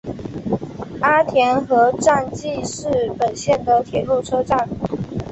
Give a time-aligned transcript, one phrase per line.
[1.01, 2.87] 阿田和站纪势
[3.19, 4.67] 本线的铁路车站。